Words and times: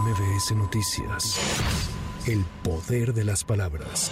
MBS 0.00 0.50
Noticias. 0.56 2.03
El 2.26 2.42
poder 2.62 3.12
de 3.12 3.22
las 3.22 3.44
palabras. 3.44 4.10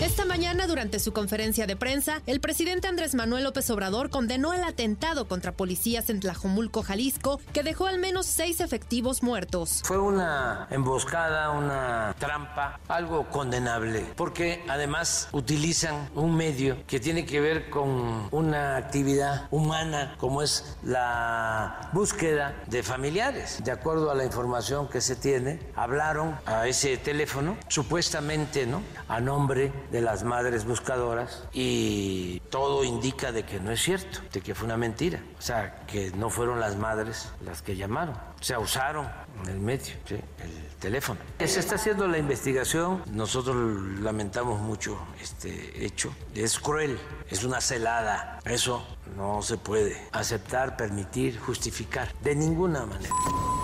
Esta 0.00 0.24
mañana, 0.24 0.66
durante 0.66 0.98
su 0.98 1.12
conferencia 1.12 1.66
de 1.66 1.76
prensa, 1.76 2.22
el 2.26 2.40
presidente 2.40 2.88
Andrés 2.88 3.14
Manuel 3.14 3.44
López 3.44 3.68
Obrador 3.68 4.08
condenó 4.08 4.54
el 4.54 4.64
atentado 4.64 5.28
contra 5.28 5.52
policías 5.52 6.08
en 6.08 6.20
Tlajomulco, 6.20 6.82
Jalisco, 6.82 7.40
que 7.52 7.62
dejó 7.62 7.86
al 7.86 7.98
menos 7.98 8.24
seis 8.24 8.60
efectivos 8.60 9.22
muertos. 9.22 9.82
Fue 9.84 9.98
una 9.98 10.66
emboscada, 10.70 11.50
una 11.50 12.16
trampa, 12.18 12.80
algo 12.88 13.28
condenable, 13.28 14.06
porque 14.16 14.64
además 14.66 15.28
utilizan 15.32 16.08
un 16.14 16.34
medio 16.34 16.78
que 16.86 17.00
tiene 17.00 17.26
que 17.26 17.40
ver 17.40 17.68
con 17.68 18.28
una 18.30 18.76
actividad 18.76 19.48
humana 19.50 20.14
como 20.16 20.40
es 20.40 20.78
la 20.82 21.90
búsqueda 21.92 22.62
de 22.66 22.82
familiares. 22.82 23.62
De 23.62 23.70
acuerdo 23.70 24.10
a 24.10 24.14
la 24.14 24.24
información 24.24 24.88
que 24.88 25.02
se 25.02 25.16
tiene, 25.16 25.60
hablaron 25.76 26.34
a 26.46 26.66
ese 26.66 26.96
teléfono, 26.96 27.41
supuestamente, 27.68 28.66
¿no? 28.66 28.82
A 29.08 29.20
nombre 29.20 29.72
de 29.90 30.00
las 30.00 30.24
madres 30.24 30.64
buscadoras 30.64 31.44
y 31.52 32.40
todo 32.50 32.84
indica 32.84 33.32
de 33.32 33.44
que 33.44 33.60
no 33.60 33.70
es 33.70 33.82
cierto, 33.82 34.20
de 34.32 34.40
que 34.40 34.54
fue 34.54 34.66
una 34.66 34.76
mentira. 34.76 35.20
O 35.38 35.42
sea, 35.42 35.84
que 35.86 36.10
no 36.12 36.30
fueron 36.30 36.60
las 36.60 36.76
madres 36.76 37.30
las 37.44 37.62
que 37.62 37.76
llamaron. 37.76 38.14
O 38.14 38.44
sea, 38.44 38.58
usaron 38.58 39.08
el 39.46 39.58
medio, 39.58 39.94
¿sí? 40.04 40.14
el 40.14 40.76
teléfono. 40.78 41.20
Se 41.38 41.60
está 41.60 41.76
haciendo 41.76 42.06
la 42.08 42.18
investigación. 42.18 43.02
Nosotros 43.12 43.56
lamentamos 44.00 44.60
mucho 44.60 44.98
este 45.20 45.84
hecho. 45.84 46.12
Es 46.34 46.58
cruel, 46.58 46.98
es 47.30 47.44
una 47.44 47.60
celada. 47.60 48.40
Eso 48.44 48.84
no 49.16 49.42
se 49.42 49.58
puede 49.58 50.08
aceptar, 50.12 50.76
permitir, 50.76 51.38
justificar 51.38 52.12
de 52.22 52.34
ninguna 52.34 52.86
manera. 52.86 53.14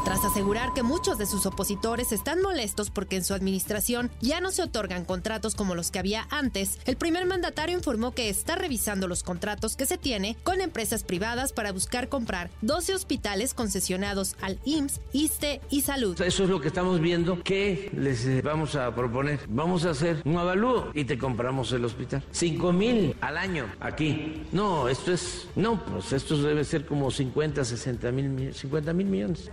Tras 0.09 0.25
asegurar 0.25 0.73
que 0.73 0.83
muchos 0.83 1.19
de 1.19 1.27
sus 1.27 1.45
opositores 1.45 2.13
están 2.13 2.41
molestos 2.41 2.89
porque 2.89 3.17
en 3.17 3.25
su 3.25 3.35
administración 3.35 4.11
ya 4.23 4.41
no 4.41 4.53
se 4.53 4.63
otorgan 4.63 5.05
contratos 5.05 5.55
como 5.55 5.75
los 5.75 5.91
que 5.91 5.99
había 5.99 6.27
antes, 6.31 6.79
el 6.87 6.97
primer 6.97 7.27
mandatario 7.27 7.77
informó 7.77 8.13
que 8.13 8.31
está 8.31 8.57
revisando 8.57 9.07
los 9.07 9.23
contratos 9.23 9.77
que 9.77 9.85
se 9.85 9.99
tiene 9.99 10.39
con 10.45 10.63
empresas 10.63 11.05
privadas 11.05 11.53
para 11.53 11.73
buscar 11.73 12.09
comprar 12.09 12.49
12 12.63 12.95
hospitales 12.95 13.53
concesionados 13.53 14.35
al 14.41 14.59
IMSS, 14.65 15.03
ISTE 15.13 15.61
y 15.69 15.83
Salud. 15.83 16.19
Eso 16.23 16.45
es 16.45 16.49
lo 16.49 16.59
que 16.59 16.69
estamos 16.69 17.01
viendo. 17.01 17.43
¿Qué 17.43 17.91
les 17.95 18.25
eh, 18.25 18.41
vamos 18.41 18.77
a 18.77 18.95
proponer? 18.95 19.41
Vamos 19.47 19.85
a 19.85 19.91
hacer 19.91 20.23
un 20.25 20.39
avalúo 20.39 20.89
y 20.95 21.05
te 21.05 21.19
compramos 21.19 21.71
el 21.73 21.85
hospital. 21.85 22.25
5 22.31 22.73
mil 22.73 23.15
al 23.21 23.37
año 23.37 23.67
aquí. 23.79 24.43
No, 24.53 24.89
esto 24.89 25.13
es. 25.13 25.49
No, 25.55 25.85
pues 25.85 26.15
esto 26.15 26.41
debe 26.41 26.65
ser 26.65 26.87
como 26.87 27.11
50, 27.11 27.63
60 27.63 28.11
mil 28.11 28.55
50 28.55 28.93
mil 28.95 29.07
millones. 29.07 29.51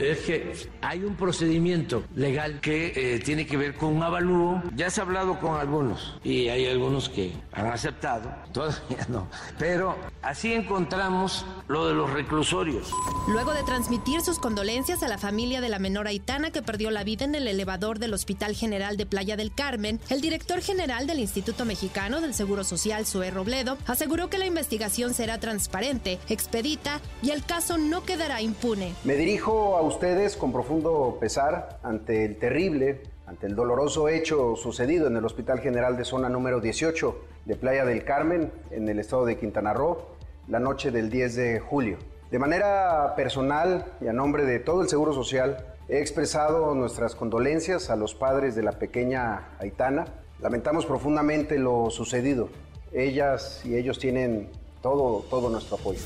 Es 0.00 0.20
que 0.20 0.52
hay 0.80 1.04
un 1.04 1.16
procedimiento 1.16 2.04
legal 2.14 2.60
que 2.60 2.92
eh, 2.94 3.18
tiene 3.18 3.46
que 3.46 3.56
ver 3.56 3.74
con 3.74 3.96
un 3.96 4.02
avalúo. 4.02 4.62
Ya 4.74 4.90
se 4.90 5.00
ha 5.00 5.04
hablado 5.04 5.38
con 5.40 5.58
algunos 5.58 6.18
y 6.22 6.48
hay 6.48 6.66
algunos 6.66 7.08
que 7.08 7.32
han 7.52 7.66
aceptado, 7.66 8.32
todavía 8.52 9.06
no. 9.08 9.28
Pero 9.58 9.96
así 10.22 10.52
encontramos 10.52 11.44
lo 11.66 11.86
de 11.88 11.94
los 11.94 12.10
reclusorios. 12.12 12.92
Luego 13.28 13.52
de 13.52 13.62
transmitir 13.62 14.20
sus 14.20 14.38
condolencias 14.38 15.02
a 15.02 15.08
la 15.08 15.18
familia 15.18 15.60
de 15.60 15.68
la 15.68 15.78
menor 15.78 16.06
Aitana 16.06 16.50
que 16.50 16.62
perdió 16.62 16.90
la 16.90 17.04
vida 17.04 17.24
en 17.24 17.34
el 17.34 17.48
elevador 17.48 17.98
del 17.98 18.14
Hospital 18.14 18.54
General 18.54 18.96
de 18.96 19.06
Playa 19.06 19.36
del 19.36 19.52
Carmen, 19.54 20.00
el 20.08 20.20
director 20.20 20.60
general 20.60 21.06
del 21.06 21.18
Instituto 21.18 21.64
Mexicano 21.64 22.20
del 22.20 22.34
Seguro 22.34 22.64
Social, 22.64 23.06
Zoe 23.06 23.30
Robledo, 23.30 23.78
aseguró 23.86 24.30
que 24.30 24.38
la 24.38 24.46
investigación 24.46 25.14
será 25.14 25.38
transparente, 25.38 26.18
expedita 26.28 27.00
y 27.22 27.30
el 27.30 27.44
caso 27.44 27.78
no 27.78 28.04
quedará 28.04 28.40
impune. 28.42 28.94
Me 29.04 29.14
dirijo 29.14 29.76
a 29.76 29.82
ustedes 29.88 30.36
con 30.36 30.52
profundo 30.52 31.16
pesar 31.18 31.80
ante 31.82 32.24
el 32.26 32.38
terrible, 32.38 33.00
ante 33.26 33.46
el 33.46 33.56
doloroso 33.56 34.08
hecho 34.08 34.54
sucedido 34.54 35.06
en 35.06 35.16
el 35.16 35.24
Hospital 35.24 35.60
General 35.60 35.96
de 35.96 36.04
Zona 36.04 36.28
número 36.28 36.60
18 36.60 37.16
de 37.46 37.56
Playa 37.56 37.86
del 37.86 38.04
Carmen, 38.04 38.52
en 38.70 38.88
el 38.88 38.98
estado 38.98 39.24
de 39.24 39.38
Quintana 39.38 39.72
Roo, 39.72 39.98
la 40.46 40.60
noche 40.60 40.90
del 40.90 41.08
10 41.08 41.36
de 41.36 41.60
julio. 41.60 41.96
De 42.30 42.38
manera 42.38 43.14
personal 43.16 43.86
y 44.02 44.08
a 44.08 44.12
nombre 44.12 44.44
de 44.44 44.58
todo 44.58 44.82
el 44.82 44.88
Seguro 44.90 45.14
Social, 45.14 45.64
he 45.88 46.00
expresado 46.00 46.74
nuestras 46.74 47.14
condolencias 47.14 47.88
a 47.88 47.96
los 47.96 48.14
padres 48.14 48.54
de 48.54 48.62
la 48.62 48.72
pequeña 48.72 49.56
Aitana. 49.58 50.04
Lamentamos 50.40 50.84
profundamente 50.84 51.58
lo 51.58 51.88
sucedido. 51.88 52.50
Ellas 52.92 53.62
y 53.64 53.76
ellos 53.76 53.98
tienen 53.98 54.50
todo, 54.82 55.24
todo 55.30 55.48
nuestro 55.48 55.76
apoyo. 55.76 56.00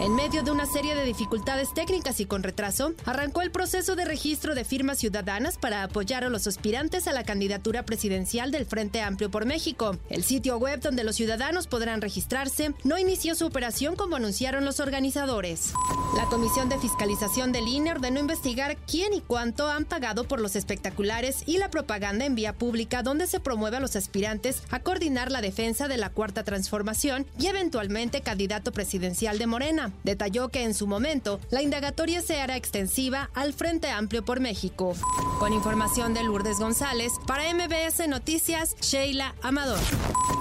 En 0.00 0.14
medio 0.14 0.44
de 0.44 0.52
una 0.52 0.64
serie 0.64 0.94
de 0.94 1.04
dificultades 1.04 1.74
técnicas 1.74 2.20
y 2.20 2.26
con 2.26 2.44
retraso, 2.44 2.92
arrancó 3.04 3.42
el 3.42 3.50
proceso 3.50 3.96
de 3.96 4.04
registro 4.04 4.54
de 4.54 4.64
firmas 4.64 4.98
ciudadanas 4.98 5.58
para 5.58 5.82
apoyar 5.82 6.22
a 6.22 6.28
los 6.28 6.46
aspirantes 6.46 7.08
a 7.08 7.12
la 7.12 7.24
candidatura 7.24 7.84
presidencial 7.84 8.52
del 8.52 8.64
Frente 8.64 9.00
Amplio 9.00 9.28
por 9.28 9.44
México. 9.44 9.96
El 10.08 10.22
sitio 10.22 10.56
web 10.58 10.80
donde 10.80 11.02
los 11.02 11.16
ciudadanos 11.16 11.66
podrán 11.66 12.00
registrarse 12.00 12.74
no 12.84 12.96
inició 12.96 13.34
su 13.34 13.46
operación 13.46 13.96
como 13.96 14.14
anunciaron 14.14 14.64
los 14.64 14.78
organizadores. 14.78 15.72
La 16.16 16.26
Comisión 16.26 16.68
de 16.68 16.78
Fiscalización 16.78 17.50
del 17.50 17.66
INE 17.66 17.90
ordenó 17.90 18.20
investigar 18.20 18.76
quién 18.86 19.12
y 19.14 19.20
cuánto 19.20 19.68
han 19.68 19.84
pagado 19.84 20.28
por 20.28 20.40
los 20.40 20.54
espectaculares 20.54 21.42
y 21.44 21.58
la 21.58 21.70
propaganda 21.70 22.24
en 22.24 22.36
vía 22.36 22.52
pública 22.52 23.02
donde 23.02 23.26
se 23.26 23.40
promueve 23.40 23.78
a 23.78 23.80
los 23.80 23.96
aspirantes 23.96 24.62
a 24.70 24.78
coordinar 24.78 25.32
la 25.32 25.40
defensa 25.40 25.88
de 25.88 25.96
la 25.96 26.10
Cuarta 26.10 26.44
Transformación 26.44 27.26
y 27.36 27.48
eventualmente 27.48 28.20
candidato 28.20 28.70
presidencial 28.70 29.38
de 29.38 29.46
Morena. 29.48 29.87
Detalló 30.04 30.48
que 30.48 30.64
en 30.64 30.74
su 30.74 30.86
momento 30.86 31.40
la 31.50 31.62
indagatoria 31.62 32.22
se 32.22 32.40
hará 32.40 32.56
extensiva 32.56 33.30
al 33.34 33.52
Frente 33.52 33.90
Amplio 33.90 34.24
por 34.24 34.40
México. 34.40 34.94
Con 35.38 35.52
información 35.52 36.14
de 36.14 36.22
Lourdes 36.22 36.58
González, 36.58 37.12
para 37.26 37.44
MBS 37.52 38.08
Noticias, 38.08 38.76
Sheila 38.80 39.34
Amador. 39.42 39.80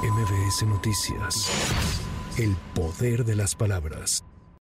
MBS 0.04 0.64
Noticias. 0.68 1.50
El 2.38 2.56
poder 2.74 3.26
de 3.26 3.36
las 3.36 3.56
palabras. 3.56 4.24